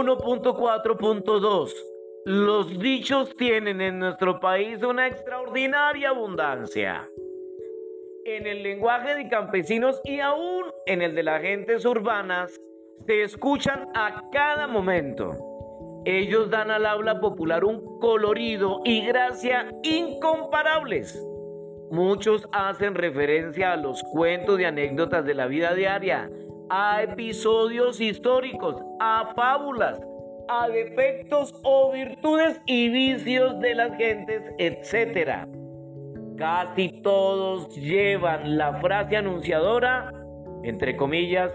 [0.00, 1.74] 1.4.2
[2.24, 7.06] Los dichos tienen en nuestro país una extraordinaria abundancia.
[8.24, 12.58] En el lenguaje de campesinos y aún en el de las gentes urbanas
[13.04, 15.32] se escuchan a cada momento.
[16.06, 21.22] Ellos dan al habla popular un colorido y gracia incomparables.
[21.90, 26.30] Muchos hacen referencia a los cuentos y anécdotas de la vida diaria,
[26.70, 30.00] a episodios históricos, a fábulas,
[30.48, 35.46] a defectos o virtudes y vicios de las gentes, etc.
[36.36, 40.12] Casi todos llevan la frase anunciadora,
[40.62, 41.52] entre comillas,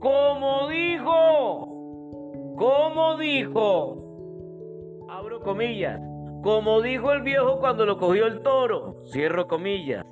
[0.00, 6.00] como dijo, como dijo, abro comillas,
[6.42, 10.04] como dijo el viejo cuando lo cogió el toro, cierro comillas,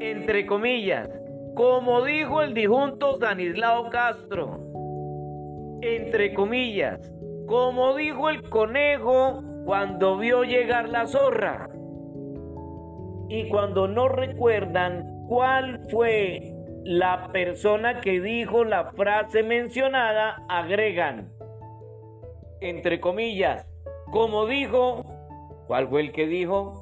[0.00, 1.08] entre comillas,
[1.54, 4.60] como dijo el dijunto Stanislao Castro,
[5.82, 7.12] entre comillas,
[7.46, 11.68] como dijo el conejo cuando vio llegar la zorra.
[13.28, 21.32] Y cuando no recuerdan cuál fue la persona que dijo la frase mencionada, agregan,
[22.60, 23.66] entre comillas,
[24.10, 25.04] como dijo,
[25.66, 26.81] ¿cuál fue el que dijo?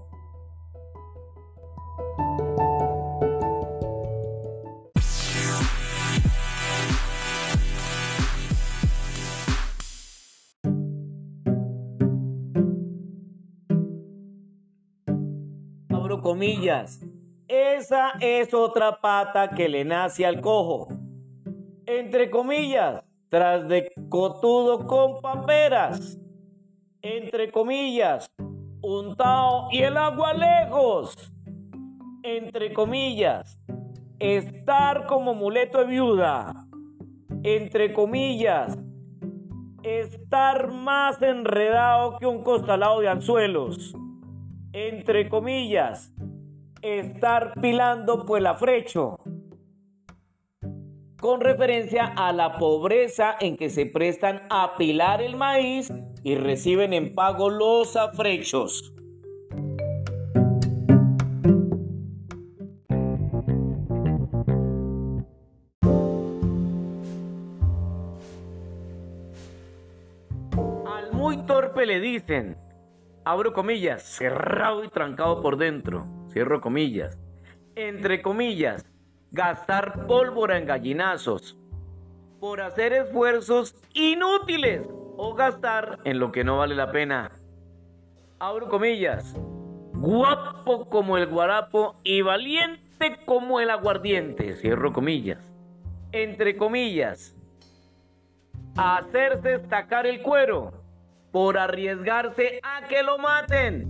[16.19, 17.01] Comillas.
[17.47, 20.89] Esa es otra pata que le nace al cojo.
[21.87, 26.19] Entre comillas, tras de cotudo con paperas.
[27.03, 28.31] Entre comillas,
[28.83, 31.33] untao y el agua lejos.
[32.23, 33.59] Entre comillas,
[34.19, 36.67] estar como muleto de viuda.
[37.43, 38.79] Entre comillas,
[39.83, 43.95] estar más enredado que un costalado de anzuelos
[44.73, 46.13] entre comillas,
[46.83, 49.19] estar pilando pues la frecho,
[51.21, 55.93] con referencia a la pobreza en que se prestan a pilar el maíz
[56.23, 58.95] y reciben en pago los afrechos.
[70.87, 72.57] Al muy torpe le dicen,
[73.31, 77.17] abro comillas, cerrado y trancado por dentro, cierro comillas,
[77.77, 78.85] entre comillas,
[79.31, 81.57] gastar pólvora en gallinazos,
[82.41, 87.31] por hacer esfuerzos inútiles o gastar en lo que no vale la pena.
[88.41, 89.37] Abro comillas,
[89.93, 95.53] guapo como el guarapo y valiente como el aguardiente, cierro comillas,
[96.11, 97.37] entre comillas,
[98.77, 100.80] hacerse destacar el cuero
[101.33, 103.87] por arriesgarse a que lo maten.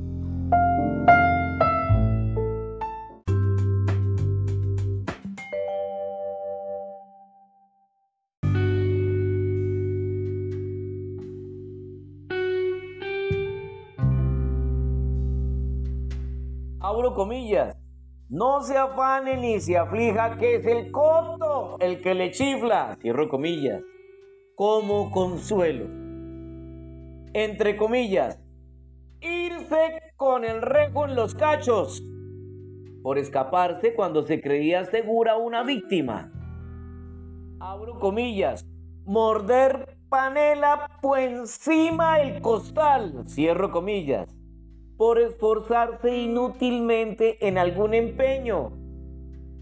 [16.80, 17.76] Abro comillas.
[18.28, 22.96] No se afane ni se aflija que es el coto el que le chifla.
[23.00, 23.82] Cierro comillas.
[24.54, 26.09] Como consuelo
[27.32, 28.40] entre comillas,
[29.20, 32.02] irse con el rejo en los cachos
[33.02, 36.32] por escaparse cuando se creía segura una víctima.
[37.60, 38.66] Abro comillas,
[39.04, 44.28] morder panela por encima el costal, cierro comillas,
[44.96, 48.72] por esforzarse inútilmente en algún empeño.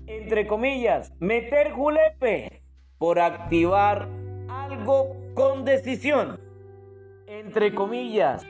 [0.07, 2.63] Entre comillas, meter julepe
[2.97, 4.09] por activar
[4.49, 6.48] algo con decisión
[7.29, 8.47] entre comillas,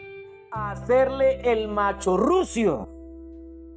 [0.52, 2.88] hacerle el macho rucio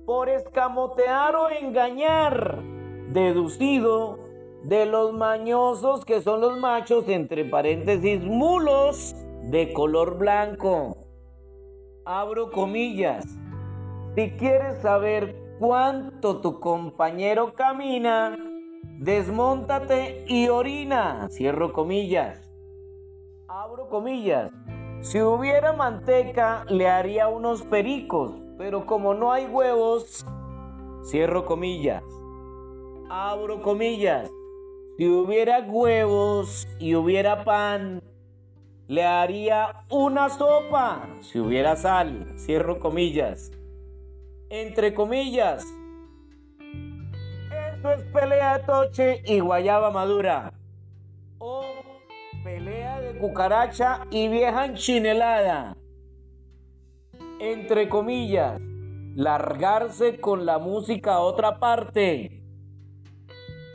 [0.05, 2.61] por escamotear o engañar,
[3.09, 4.19] deducido
[4.63, 10.97] de los mañosos que son los machos, entre paréntesis, mulos de color blanco.
[12.05, 13.25] Abro comillas.
[14.15, 18.37] Si quieres saber cuánto tu compañero camina,
[18.99, 21.27] desmóntate y orina.
[21.31, 22.51] Cierro comillas.
[23.47, 24.51] Abro comillas.
[25.01, 30.23] Si hubiera manteca, le haría unos pericos, pero como no hay huevos,
[31.03, 32.03] cierro comillas,
[33.09, 34.29] abro comillas.
[34.97, 38.03] Si hubiera huevos y hubiera pan,
[38.87, 41.07] le haría una sopa.
[41.21, 43.51] Si hubiera sal, cierro comillas.
[44.49, 45.65] Entre comillas.
[47.79, 50.53] Eso es pelea toche y guayaba madura.
[51.39, 51.63] O
[52.43, 52.80] pelea de
[53.21, 55.77] cucaracha y vieja enchinelada.
[57.39, 58.59] Entre comillas,
[59.15, 62.43] largarse con la música a otra parte.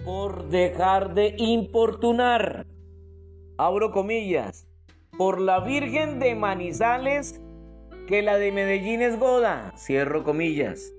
[0.04, 2.66] Por dejar de importunar.
[3.56, 4.68] Abro comillas.
[5.16, 7.40] Por la Virgen de Manizales,
[8.06, 9.72] que la de Medellín es goda.
[9.76, 10.92] Cierro comillas.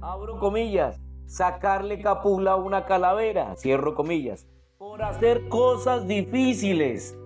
[0.00, 1.00] Abro comillas.
[1.26, 3.54] Sacarle capula a una calavera.
[3.56, 4.46] Cierro comillas
[4.84, 7.18] por hacer cosas difíciles.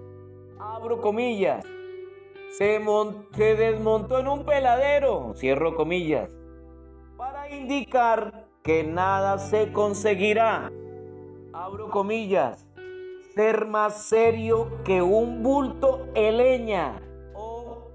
[0.81, 1.67] Abro comillas.
[2.51, 2.79] Se,
[3.57, 6.31] desmontó en un peladero, cierro comillas,
[7.17, 10.71] para indicar que nada se conseguirá.
[11.53, 12.65] Abro comillas.
[13.35, 17.03] Ser más serio que un bulto eleña.
[17.35, 17.91] O,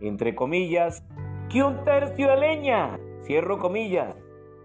[0.00, 1.04] entre comillas,
[1.48, 4.16] que un tercio de leña, cierro comillas,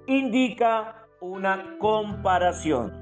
[0.07, 3.00] indica una comparación.